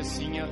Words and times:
vesinja 0.00 0.46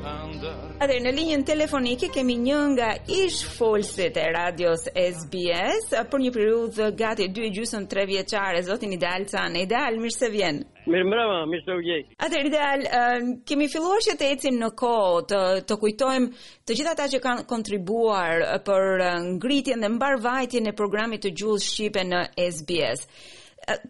në 1.04 1.10
linjën 1.16 1.42
telefonike 1.48 2.08
kemi 2.12 2.34
një 2.46 2.56
nga 2.74 2.88
ish 3.18 3.36
folësit 3.56 4.16
e 4.20 4.24
radios 4.34 4.82
SBS 4.94 5.86
uh, 5.96 6.02
për 6.10 6.22
një 6.24 6.32
periudhë 6.34 6.88
gati 7.00 7.28
2 7.36 7.46
gjysëm 7.56 7.86
3 7.90 8.04
vjeçare 8.12 8.60
zotin 8.66 8.92
Ideal 8.96 9.24
Can. 9.30 9.56
Ideal 9.62 9.96
mirë 10.02 10.16
se 10.18 10.28
vjen. 10.34 10.60
Mirë 10.92 11.06
mbrëma, 11.08 11.38
mirë 11.52 11.64
se 11.66 11.78
u 11.78 11.84
gjej. 11.86 12.02
A 12.18 12.28
dhe 12.32 12.42
uh, 12.48 13.16
kemi 13.48 13.70
filluar 13.72 14.04
që 14.08 14.16
të 14.20 14.28
ecim 14.34 14.60
në 14.62 14.68
kohë 14.82 15.24
të 15.32 15.40
të 15.70 15.78
kujtojmë 15.84 16.44
të 16.68 16.76
gjithat 16.76 16.94
ata 17.00 17.08
që 17.14 17.22
kanë 17.24 17.46
kontribuar 17.54 18.44
uh, 18.44 18.50
për 18.68 18.86
ngritjen 19.32 19.80
dhe 19.84 19.92
mbarvajtjen 19.96 20.70
e 20.70 20.76
programit 20.82 21.24
të 21.24 21.32
gjuhës 21.40 21.70
shqipe 21.72 22.04
në 22.12 22.26
SBS. 22.50 23.08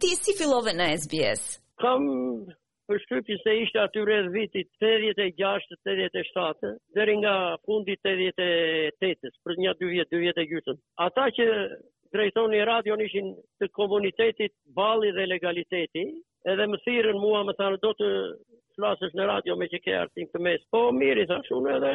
Ti 0.01 0.15
si 0.23 0.35
fillove 0.39 0.73
në 0.75 0.93
SBS? 1.03 1.57
Kam 1.79 2.05
për 2.89 3.01
shkrypi 3.05 3.35
se 3.45 3.53
ishte 3.63 3.81
aty 3.83 4.03
rreth 4.09 4.29
vitit 4.35 4.69
86-87, 4.81 6.73
dheri 6.97 7.19
nga 7.21 7.35
fundi 7.69 7.97
88 8.09 9.33
s 9.33 9.35
për 9.45 9.61
një 9.65 9.75
2 9.83 9.93
vjetë, 9.95 10.13
2 10.17 10.25
vjetë 10.25 10.45
e 10.45 10.49
gjysëm. 10.55 10.79
Ata 11.07 11.27
që 11.39 11.47
drejtoni 12.17 12.63
radio 12.65 12.97
në 12.97 13.09
ishin 13.11 13.29
të 13.61 13.69
komunitetit 13.77 14.55
bali 14.81 15.11
dhe 15.19 15.27
legaliteti, 15.35 16.07
edhe 16.53 16.67
më 16.73 16.81
thirën 16.87 17.21
mua 17.27 17.45
më 17.51 17.59
thanë 17.61 17.83
do 17.85 17.93
të 17.99 18.09
flasësh 18.79 19.13
në 19.19 19.25
radio 19.29 19.57
me 19.59 19.67
që 19.73 19.83
ke 19.85 19.95
artin 20.01 20.29
të 20.33 20.41
mes. 20.47 20.65
Po, 20.73 20.87
mirë 21.03 21.25
i 21.25 21.29
thashu 21.29 21.59
në 21.65 21.77
edhe 21.79 21.93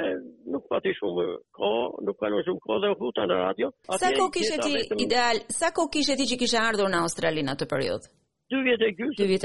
nuk 0.53 0.67
pati 0.69 0.93
shumë 0.99 1.25
ko, 1.57 1.69
nuk 2.05 2.19
kanë 2.21 2.43
shumë 2.49 2.65
ko 2.67 2.77
dhe 2.83 2.93
u 2.93 2.97
huta 3.01 3.25
në 3.31 3.39
radio. 3.41 3.71
sa 4.03 4.11
ko 4.19 4.27
kishe 4.35 4.59
ti, 4.65 4.77
ideal, 5.07 5.41
sa 5.59 5.73
ko 5.77 5.87
kishe 5.93 6.19
ti 6.19 6.29
që 6.33 6.41
kishe 6.43 6.59
ardhur 6.69 6.91
në 6.93 7.07
në 7.07 7.55
atë 7.55 7.69
periodë? 7.73 8.11
2 8.53 8.63
vjet 8.67 8.81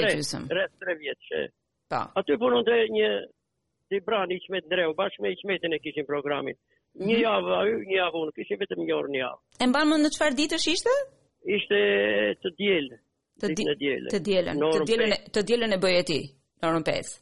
e 0.04 0.12
gjysmë. 0.12 0.46
3, 0.50 0.64
3 0.84 0.96
vjet 1.02 1.20
që. 1.30 1.38
Po. 1.90 2.00
Aty 2.20 2.34
punon 2.42 2.62
po 2.64 2.68
te 2.68 2.78
një 2.96 3.08
si 3.88 4.00
pran 4.06 4.30
i 4.34 4.38
Qmet 4.44 4.66
Ndreu, 4.68 4.90
bashkë 5.00 5.22
me 5.24 5.30
i 5.32 5.38
Qmetin 5.40 5.76
e 5.76 5.78
kishin 5.84 6.06
programin. 6.12 6.56
Një 7.06 7.14
mhm. 7.16 7.24
javë 7.24 7.52
aty, 7.60 7.76
një 7.88 7.96
javë 8.02 8.18
unë, 8.22 8.34
kishin 8.38 8.60
vetëm 8.62 8.82
një 8.88 8.96
orë 8.98 9.12
një 9.14 9.22
javë. 9.22 9.40
E 9.64 9.68
mban 9.72 9.88
më 9.92 9.98
në 10.02 10.10
çfarë 10.16 10.36
ditësh 10.40 10.66
ishte? 10.74 10.94
Ishte 11.56 11.78
të 12.44 12.52
diel. 12.60 12.90
Të, 13.38 13.52
di 13.56 13.64
dielën. 13.68 14.08
Të 14.10 14.18
dielën, 14.26 15.12
të 15.36 15.42
dielën 15.48 15.74
e 15.76 15.80
bëje 15.82 16.00
ti. 16.10 16.20
Orën 16.66 16.84
5 16.92 17.12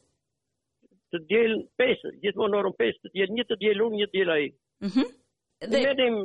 të 1.14 1.18
diel 1.30 1.52
pesë, 1.78 2.10
gjithmonë 2.24 2.56
orën 2.58 2.74
5 2.80 2.96
të 3.04 3.10
diel 3.14 3.30
një 3.36 3.44
të 3.46 3.56
diel 3.60 3.82
unë, 3.84 3.98
një 4.00 4.06
të 4.10 4.14
diel 4.18 4.30
ai. 4.34 4.46
Mhm. 4.86 5.04
dhe 5.72 5.78
vetëm 5.84 6.16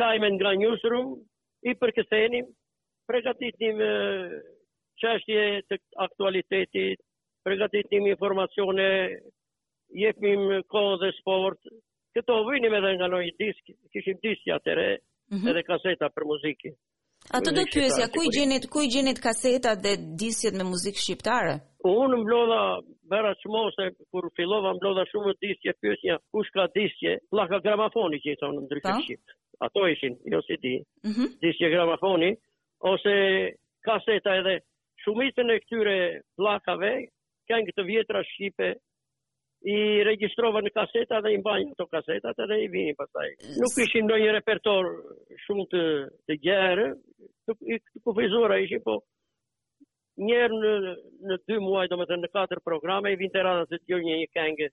lajmen 0.00 0.36
nga 0.40 0.52
newsroom 0.60 1.08
i 1.70 1.74
përkthenim 1.82 2.46
pregatit 3.10 3.54
një 3.60 3.90
qështje 5.02 5.42
të 5.68 5.78
aktualitetit, 6.06 7.02
pregatit 7.44 7.92
një 7.92 8.14
informacione, 8.14 8.86
jepim 10.04 10.44
kohë 10.72 10.96
dhe 11.02 11.10
sport, 11.18 11.60
këto 12.16 12.38
vëjnime 12.48 12.80
dhe 12.84 12.92
nga 12.98 13.08
nojë 13.14 13.34
disk, 13.40 13.72
këshim 13.94 14.18
diski 14.24 14.52
atëre, 14.56 14.86
mhm. 15.34 15.48
edhe 15.52 15.62
kaseta 15.66 16.08
për 16.14 16.28
muziki. 16.30 16.74
A 17.32 17.38
të 17.40 17.52
do 17.56 17.62
të 17.64 17.72
pjesja, 17.78 18.06
ku 18.70 18.80
i 18.84 18.88
gjenit 18.92 19.18
kaseta 19.24 19.72
dhe 19.80 19.94
disjet 20.20 20.54
me 20.60 20.64
muzikë 20.68 21.00
shqiptare? 21.00 21.54
Unë 21.88 22.18
mblodha, 22.20 22.58
blodha, 22.84 23.04
bërra 23.08 23.30
që 23.40 23.86
kur 24.12 24.26
fillova 24.36 24.74
mblodha 24.76 25.04
shumë 25.08 25.32
të 25.32 25.48
disje, 25.50 25.72
pjesja, 25.80 26.18
ku 26.30 26.42
shka 26.44 26.66
disje, 26.76 27.14
plaka 27.32 27.58
gramafoni 27.64 28.20
që 28.24 28.34
i 28.34 28.36
në 28.44 28.64
ndrykët 28.66 28.90
po. 28.90 29.00
shqipt. 29.06 29.28
Ato 29.64 29.86
ishin, 29.88 30.14
jo 30.34 30.42
si 30.44 30.56
ti, 30.62 30.74
mhm. 31.08 31.24
disje 31.40 31.66
gramafoni, 31.72 32.30
ose 32.92 33.54
kaseta 33.84 34.34
edhe 34.40 34.54
shumitën 35.04 35.52
e 35.54 35.60
këtyre 35.64 35.96
plakave, 36.38 36.92
kanë 37.50 37.68
këtë 37.70 37.86
vjetra 37.90 38.22
shqipe, 38.34 38.68
i 39.74 39.78
registrova 40.04 40.60
në 40.64 40.72
kaseta 40.76 41.22
dhe 41.24 41.32
i 41.34 41.38
mbajnë 41.40 41.72
ato 41.74 41.86
kaseta 41.88 42.34
dhe 42.50 42.58
i 42.60 42.66
vini 42.72 42.92
pasaj. 42.98 43.28
Nuk 43.62 43.78
ishin 43.86 44.04
në 44.10 44.18
një 44.22 44.34
repertor 44.36 44.90
shumë 45.46 45.64
të, 45.72 45.84
të 46.28 46.36
gjerë, 46.46 46.86
të, 47.48 47.56
të 47.64 48.02
kufizora 48.04 48.58
ishin, 48.66 48.82
po 48.84 48.98
njerë 50.26 50.58
në, 50.64 50.74
në 51.30 51.38
dy 51.48 51.58
muaj, 51.64 51.88
do 51.90 51.96
të 52.10 52.20
në 52.20 52.30
katër 52.36 52.60
programe, 52.68 53.14
i 53.16 53.20
vinte 53.24 53.40
radhës 53.48 53.72
të 53.72 53.80
tjo 53.86 54.02
një 54.04 54.20
një 54.20 54.68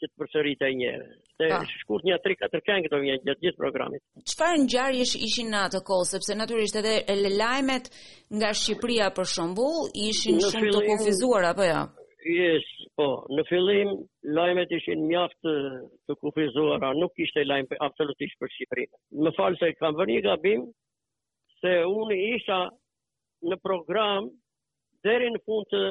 që 0.00 0.08
të 0.08 0.16
përsërit 0.20 0.62
e 0.62 0.68
një. 0.78 0.92
Se 1.38 1.48
shkurt 1.82 2.04
një 2.08 2.16
atri, 2.18 2.36
katër 2.40 2.62
kënë 2.66 2.84
këto 2.86 2.98
një 3.04 3.14
gjithë 3.16 3.34
gjithë 3.44 3.60
programit. 3.60 4.02
Qëfar 4.30 4.56
në 4.62 4.66
gjarë 4.74 5.04
ishin 5.26 5.50
në 5.52 5.62
atë 5.68 5.80
kohë, 5.90 6.08
sepse 6.10 6.36
naturisht 6.40 6.78
edhe 6.80 6.92
e 7.02 7.16
lajmet 7.24 7.90
nga 8.38 8.50
Shqipria 8.60 9.08
për 9.18 9.30
Shëmbull, 9.34 9.92
ishin 10.06 10.40
shumë 10.48 10.72
të 10.76 10.82
kufizuar, 10.90 11.48
apo 11.52 11.68
ja? 11.70 11.82
Jo? 11.88 12.06
Yes, 12.26 12.66
po, 12.98 13.06
në 13.36 13.42
fillim, 13.50 13.92
lajmet 14.38 14.72
ishin 14.78 15.04
mjaftë 15.10 15.52
të 16.08 16.16
kufizuar, 16.24 16.86
nuk 17.00 17.20
ishte 17.26 17.44
lajmë 17.46 17.78
absolutisht 17.88 18.40
për 18.42 18.52
Shqipërinë. 18.56 18.94
Më 19.26 19.34
falë 19.36 19.60
se 19.60 19.70
kam 19.78 20.00
vërni 20.00 20.18
gabim, 20.26 20.64
se 21.60 21.76
unë 22.02 22.18
isha 22.34 22.60
në 23.50 23.60
program 23.64 24.28
deri 25.06 25.30
në 25.30 25.38
fund 25.46 25.68
të 25.70 25.84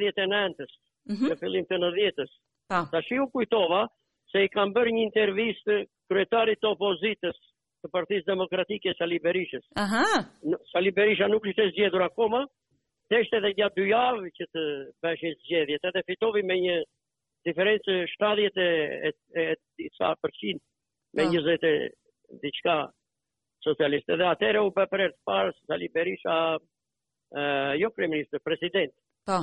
89-ës, 0.00 0.74
mhm. 1.12 1.30
në 1.30 1.38
fillim 1.44 1.66
të 1.68 1.78
90-ës, 1.84 2.32
Ta 2.68 3.00
shi 3.06 3.16
u 3.18 3.30
kujtova 3.34 3.86
se 4.32 4.42
i 4.44 4.50
kam 4.54 4.72
bërë 4.74 4.92
një 4.94 5.02
intervistë 5.06 5.76
kryetarit 6.10 6.60
të 6.64 6.70
opozitës 6.74 7.36
të 7.84 7.90
Partis 7.94 8.24
Demokratike 8.26 8.94
Sali 8.98 9.18
Berishës. 9.26 9.62
Aha. 9.82 10.02
Sali 10.72 10.92
Berisha 10.96 11.28
nuk 11.30 11.46
ishte 11.52 11.66
zgjedhur 11.70 12.02
akoma, 12.08 12.40
të 13.10 13.20
ishte 13.22 13.40
dhe 13.44 13.52
gjatë 13.60 13.78
dy 13.80 13.86
javë 13.92 14.30
që 14.38 14.48
të 14.56 14.64
bëshin 15.06 15.36
zgjedhjet, 15.44 15.86
edhe 15.92 16.02
fitovi 16.10 16.42
me 16.50 16.56
një 16.62 16.76
diferencë 17.48 17.96
70 18.10 18.58
e, 18.58 19.14
e, 19.44 19.46
sa 20.00 20.10
përqin 20.24 20.58
me 21.16 21.28
A. 21.30 21.32
20 21.36 22.40
diqka 22.46 22.76
socialiste. 23.68 24.18
Dhe 24.22 24.26
atere 24.32 24.58
u 24.66 24.74
përpërër 24.80 25.14
të 25.14 25.22
parë 25.30 25.54
Sali 25.62 25.90
Berisha, 25.98 26.38
jo 27.84 27.88
kreministë, 27.94 28.42
president. 28.48 28.94
Ta. 29.30 29.38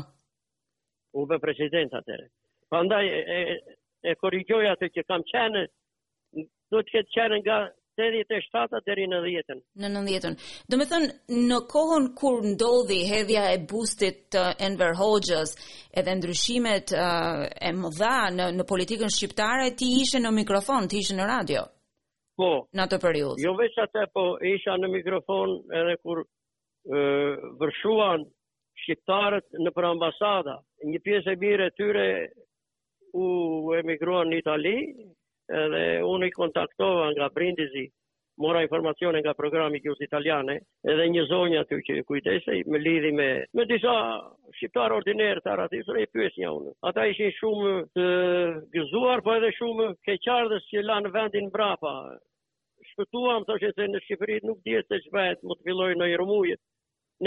U 1.14 1.24
përpërër 1.24 1.44
president 1.48 1.96
atere. 2.04 2.32
Prandaj 2.74 3.06
e 3.08 3.42
e 4.12 4.16
korrigjoj 4.22 4.66
atë 4.74 4.88
që 4.96 5.02
kam 5.08 5.22
qene, 5.30 5.60
do 6.74 6.80
të 6.84 6.92
ketë 6.94 7.12
qenë 7.16 7.38
nga 7.44 7.58
87 8.02 8.82
deri 8.88 9.06
në 9.08 9.20
90-ën. 9.26 9.60
Në 9.84 9.90
90-ën. 9.94 10.34
Do 10.74 10.80
me 10.82 10.88
thënë, 10.94 11.10
në 11.52 11.60
kohën 11.74 12.08
kur 12.20 12.40
ndodhi 12.50 12.98
hedhja 13.12 13.44
e 13.54 13.62
bustit 13.72 14.18
të 14.34 14.42
Enver 14.68 14.98
Hoxhës, 15.00 15.54
edhe 16.02 16.18
ndryshimet 16.18 16.92
e 17.68 17.72
mëdha 17.80 18.16
në 18.40 18.50
në 18.58 18.66
politikën 18.74 19.14
shqiptare, 19.16 19.70
ti 19.80 19.92
ishe 20.02 20.20
në 20.26 20.34
mikrofon, 20.42 20.90
ti 20.92 21.00
ishe 21.04 21.16
në 21.22 21.30
radio. 21.34 21.64
Po. 22.42 22.50
Në 22.76 22.88
atë 22.90 23.00
periudhë. 23.06 23.40
Jo 23.46 23.56
veç 23.64 23.80
atë, 23.86 24.08
po 24.18 24.26
isha 24.56 24.76
në 24.84 24.92
mikrofon 24.98 25.56
edhe 25.82 25.96
kur 26.04 26.26
ë 26.26 27.18
vërshuan 27.62 28.26
shqiptarët 28.84 29.48
në 29.64 29.78
për 29.78 29.92
ambasada. 29.96 30.60
Një 30.92 31.00
pjesë 31.08 31.38
e 31.38 31.42
mirë 31.46 31.70
tyre 31.80 32.08
u 33.14 33.74
emigruan 33.80 34.30
në 34.32 34.40
Itali, 34.42 34.72
edhe 35.54 35.82
unë 36.10 36.30
i 36.30 36.34
kontaktova 36.34 37.10
nga 37.14 37.28
brindizi, 37.36 37.86
mora 38.42 38.64
informacione 38.66 39.20
nga 39.22 39.36
programi 39.38 39.80
gjus 39.84 40.00
italiane, 40.02 40.56
edhe 40.90 41.06
një 41.14 41.26
zonja 41.30 41.62
të 41.70 41.78
që 41.86 41.98
kujtese, 42.10 42.56
me 42.74 42.80
lidhi 42.82 43.12
me, 43.18 43.28
me 43.54 43.66
disa 43.70 43.94
shqiptar 44.58 44.96
ordinerë 44.96 45.44
të 45.46 45.52
aratë, 45.54 45.82
i 45.82 46.06
e 46.26 46.30
një 46.40 46.54
unë. 46.58 46.74
Ata 46.90 47.06
ishin 47.12 47.30
shumë 47.38 47.74
të 47.94 48.08
gëzuar, 48.78 49.22
po 49.22 49.36
edhe 49.38 49.52
shumë 49.60 49.92
keqardës 50.10 50.66
që 50.72 50.86
lanë 50.90 51.14
vendin 51.14 51.52
brapa. 51.54 51.94
Shpëtuam, 52.94 53.46
të 53.46 53.60
që 53.62 53.72
se 53.78 53.88
në 53.90 54.02
Shqipëri 54.06 54.40
nuk 54.44 54.58
djetë 54.66 54.90
të 54.90 55.02
shbet, 55.06 55.46
më 55.48 55.56
të 55.60 55.70
filloj 55.70 55.94
në 56.02 56.10
i 56.14 56.18
rëmujët. 56.20 56.62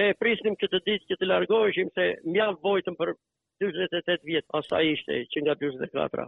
Ne 0.00 0.11
prisnim 0.20 0.58
këtë 0.61 0.82
ditë 0.88 1.11
që 1.12 1.16
të 1.22 1.31
largoheshim 1.31 1.88
se 1.94 2.11
mjavë 2.34 2.61
vojtëm 2.66 2.99
për 2.99 3.14
28 3.62 4.26
vjetë, 4.31 4.49
asa 4.58 4.81
ishte 4.85 5.23
që 5.32 5.43
nga 5.47 5.55
24 5.61 6.26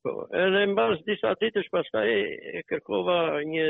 Po, 0.00 0.12
edhe 0.32 0.60
në 0.64 0.76
bazë 0.78 1.02
disa 1.10 1.34
të 1.36 1.60
paska 1.72 2.04
e, 2.08 2.20
e 2.40 2.60
kërkova 2.70 3.16
një, 3.50 3.64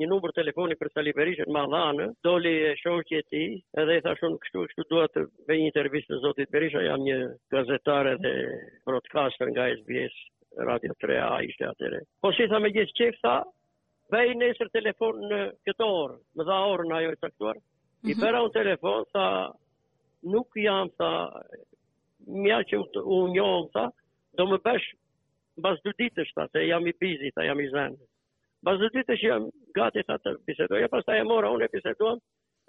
një 0.00 0.06
numër 0.12 0.32
telefoni 0.36 0.76
për 0.78 0.92
Sali 0.92 1.08
liberishën 1.10 1.50
ma 1.56 1.64
dhanë, 1.72 2.06
doli 2.26 2.52
e 2.68 2.76
shokje 2.78 3.24
ti 3.32 3.40
edhe 3.82 3.96
i 3.98 4.04
thashon 4.04 4.36
kështu, 4.44 4.62
kështu 4.70 4.84
duat 4.92 5.10
të 5.16 5.24
bëj 5.48 5.56
një 5.62 5.66
intervjistë 5.72 6.12
të 6.14 6.20
zotit 6.26 6.52
Berisha, 6.54 6.84
jam 6.86 7.02
një 7.08 7.16
gazetare 7.56 8.12
dhe 8.22 8.32
broadcaster 8.86 9.50
nga 9.50 9.66
SBS, 9.80 10.14
Radio 10.68 10.94
3A 11.02 11.32
ishte 11.48 11.66
atere. 11.72 12.04
Po 12.22 12.30
si 12.36 12.46
tha 12.46 12.62
me 12.62 12.70
gjithë 12.78 12.96
qefë 13.02 13.22
tha, 13.26 13.34
vej 14.14 14.28
nesër 14.44 14.70
telefon 14.78 15.26
në 15.32 15.40
këto 15.66 15.90
orë, 16.06 16.20
më 16.38 16.46
dha 16.52 16.62
orë 16.70 16.86
në 16.92 16.98
ajo 17.00 17.12
të 17.16 17.18
saktuar, 17.26 17.58
mm 17.58 17.62
-hmm. 17.66 18.10
i 18.12 18.14
mhm. 18.14 18.22
bera 18.22 18.46
telefon, 18.60 19.04
tha, 19.12 19.28
nuk 20.36 20.54
jam, 20.68 20.94
tha, 21.00 21.12
mja 22.26 22.58
që 22.70 22.76
u 23.04 23.16
njohën 23.34 23.66
ta, 23.74 23.84
do 24.38 24.46
më 24.50 24.58
pesh 24.64 24.88
bas 25.64 25.78
dë 25.84 25.92
ditës 25.98 26.30
ta, 26.36 26.46
se 26.52 26.64
jam 26.66 26.86
i 26.86 26.92
pizi 26.98 27.30
ta, 27.34 27.44
jam 27.46 27.60
i 27.60 27.68
zënë 27.72 27.98
Bas 28.62 28.78
dë 28.78 28.92
ditës 28.94 29.18
jam 29.24 29.48
gati 29.74 30.04
ta 30.06 30.20
të 30.22 30.36
bisedoj, 30.46 30.84
e 30.84 30.88
pas 30.90 31.02
ta 31.02 31.16
e 31.18 31.22
mora, 31.26 31.48
unë 31.50 31.64
e 31.66 31.70
biseduam, 31.72 32.20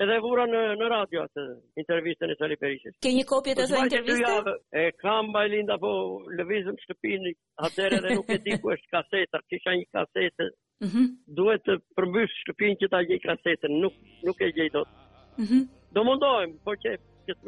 edhe 0.02 0.16
vura 0.26 0.48
në, 0.50 0.62
në 0.80 0.88
radio 0.90 1.22
atë 1.28 1.44
intervjistën 1.84 2.34
e 2.34 2.38
Sali 2.40 2.58
Perishit. 2.58 2.96
Ke 3.06 3.12
një 3.14 3.26
kopje 3.30 3.54
të 3.60 3.68
po, 3.68 3.76
të 3.76 3.82
intervjistë? 3.92 4.56
E 4.82 4.88
kam 5.04 5.30
bajlinda, 5.36 5.78
po 5.84 5.92
lëvizëm 6.40 6.80
shtëpini, 6.82 7.36
atër 7.68 7.98
edhe 8.00 8.16
nuk 8.18 8.34
e 8.34 8.40
di 8.42 8.58
ku 8.64 8.74
është 8.74 8.90
kaseta, 8.96 9.44
kisha 9.54 9.76
një 9.78 9.86
kasetë, 10.00 10.50
mhm. 10.88 11.06
Duhet 11.42 11.62
të 11.70 11.78
përmysh 12.00 12.40
shtëpinë 12.42 12.80
që 12.82 12.92
ta 12.96 13.04
gjej 13.06 13.20
kasetën, 13.28 13.78
nuk 13.86 14.02
nuk 14.26 14.42
e 14.42 14.50
gjej 14.58 14.74
dot. 14.80 14.90
Mhm. 15.46 15.62
Do 15.94 16.08
mundohem, 16.10 16.58
por 16.66 16.82
që 16.82 16.98
që 17.30 17.42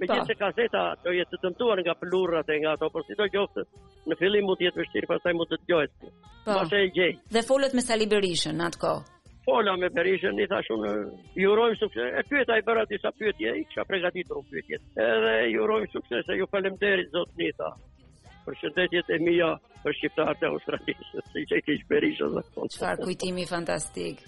Me 0.00 0.06
gjithë 0.10 0.26
se 0.32 0.38
kaseta 0.38 0.80
do 1.04 1.12
jetë 1.14 1.30
të 1.34 1.40
tëmtuar 1.44 1.80
nga 1.84 1.92
plurrat 2.00 2.48
e 2.50 2.56
nga 2.64 2.70
ato, 2.76 2.88
por 2.94 3.04
si 3.06 3.14
do 3.20 3.26
gjoftët, 3.30 3.82
në 4.10 4.16
fillim 4.22 4.48
mund 4.48 4.58
të 4.60 4.66
jetë 4.66 4.80
vështirë, 4.82 5.08
pastaj 5.12 5.32
mund 5.38 5.52
të 5.52 5.58
të 5.60 5.68
gjohet. 5.70 5.92
Po. 6.46 6.56
e 6.78 6.86
gjej. 6.96 7.12
dhe 7.36 7.42
folët 7.48 7.76
me 7.78 7.84
Sali 7.86 8.08
Berishën, 8.12 8.62
atë 8.66 8.80
ko? 8.84 8.92
Fola 9.46 9.74
me 9.82 9.90
Berishën, 9.94 10.40
i 10.42 10.46
shumë 10.68 10.90
ju 11.42 11.52
urojmë 11.54 11.78
sukses, 11.82 12.10
e 12.20 12.24
pyeta 12.32 12.56
i 12.60 12.64
bëra 12.66 12.82
disa 12.90 13.12
pyetje, 13.18 13.52
i 13.60 13.62
kësha 13.70 13.84
pregatitur 13.92 14.40
u 14.40 14.42
pyetje, 14.50 14.80
edhe 15.06 15.34
ju 15.52 15.62
urojmë 15.66 15.92
sukses, 15.94 16.32
ju 16.40 16.46
falemderit, 16.54 17.14
zotë 17.14 17.38
Nita, 17.42 17.70
për 18.46 18.58
shëndetjet 18.62 19.14
e 19.16 19.20
mija 19.28 19.50
për 19.86 19.98
shqiptarët 20.00 20.42
e 20.46 20.50
Australisë, 20.50 21.26
si 21.30 21.46
që 21.52 21.62
i 21.62 21.66
kishë 21.68 21.88
Berishën 21.94 22.36
dhe 22.38 22.44
konë. 22.58 22.92
kujtimi 23.04 23.46
fantastik, 23.54 24.26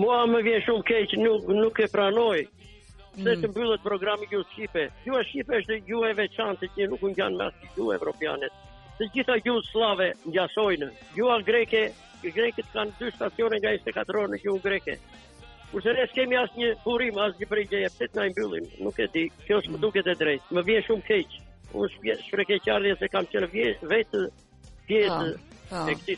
Mua 0.00 0.22
më 0.30 0.40
vjen 0.46 0.64
shumë 0.68 0.86
keq, 0.90 1.18
nuk 1.24 1.48
nuk 1.60 1.82
e 1.84 1.88
pranoj. 1.92 2.40
Se 3.20 3.26
mm. 3.34 3.40
të 3.42 3.48
mbyllet 3.50 3.82
programi 3.84 4.28
ju 4.30 4.44
Shqipe. 4.52 4.86
Ju 5.06 5.12
a 5.18 5.22
është 5.58 5.80
ju 5.90 5.98
e 6.06 6.12
veçantë 6.20 6.66
që 6.76 6.90
nuk 6.92 7.02
u 7.04 7.10
gjanë 7.18 7.36
me 7.40 7.48
asnjë 7.50 7.74
gjuhë 7.76 7.96
evropianet. 7.98 8.52
Të 9.00 9.08
gjitha 9.16 9.34
ju 9.46 9.54
slave 9.72 10.08
ngjasojnë. 10.28 10.88
Ju 11.18 11.24
a 11.32 11.38
greke, 11.48 11.82
greqët 12.22 12.68
kanë 12.74 12.92
dy 13.00 13.08
stacione 13.16 13.56
nga 13.60 13.72
24 13.74 14.22
orë 14.22 14.30
në 14.34 14.40
gjuhë 14.44 14.62
greke. 14.68 14.94
Kurse 15.70 15.92
ne 15.94 16.04
s'kemi 16.10 16.34
asë 16.38 16.58
një 16.60 16.68
hurim, 16.84 17.18
asë 17.24 17.42
një 17.42 17.48
prej 17.50 17.64
gjeje, 17.72 17.90
pëtë 18.00 18.18
na 18.18 18.24
imbyllin, 18.30 18.66
nuk 18.86 18.96
e 18.98 19.06
di, 19.16 19.22
kjo 19.46 19.58
është 19.60 19.72
mm. 19.74 19.80
duke 19.84 20.02
e 20.02 20.14
drejtë, 20.22 20.56
më 20.58 20.64
vje 20.68 20.80
shumë 20.88 21.06
keqë, 21.10 21.42
unë 21.78 22.14
shpreke 22.26 22.58
qardje 22.66 22.94
se 23.02 23.10
kam 23.12 23.28
qërë 23.34 23.50
vjetë, 23.54 23.90
vetë, 23.92 24.22
vjetë, 24.90 25.26
e 25.70 25.98
këti 26.00 26.16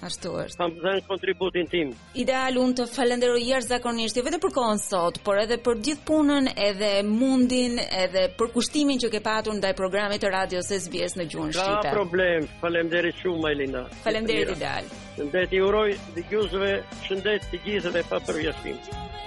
Ashtu 0.00 0.30
është. 0.44 0.58
Kam 0.60 0.74
dhënë 0.82 1.02
kontributin 1.08 1.66
tim. 1.72 1.88
Ideal 2.22 2.58
unë 2.62 2.76
të 2.80 2.84
falenderoj 2.92 3.40
jashtëzakonisht, 3.48 4.18
jo 4.20 4.24
vetëm 4.28 4.42
për 4.44 4.54
kohën 4.58 4.82
sot, 4.82 5.18
por 5.26 5.40
edhe 5.42 5.58
për 5.68 5.80
gjithë 5.88 6.06
punën, 6.10 6.50
edhe 6.68 6.90
mundin, 7.08 7.80
edhe 8.04 8.24
për 8.38 8.52
kushtimin 8.54 9.02
që 9.02 9.10
ke 9.16 9.22
patur 9.28 9.58
ndaj 9.58 9.72
programit 9.82 10.22
të 10.24 10.32
radios 10.36 10.70
SBS 10.78 11.18
në 11.18 11.28
gjuhën 11.34 11.54
shqipe. 11.58 11.88
Ka 11.90 11.96
problem. 11.96 12.46
Faleminderit 12.62 13.22
shumë 13.24 13.52
Elina. 13.56 13.84
Faleminderit 14.06 14.54
Ideal. 14.56 14.92
Shëndet 15.18 15.54
i 15.58 15.64
uroj 15.68 15.88
dëgjuesve, 16.18 16.72
shëndet 17.08 17.50
të 17.52 17.64
gjithëve 17.66 18.06
pa 18.12 18.22
përvjeshtim. 18.28 18.82
Shëndet 18.88 19.17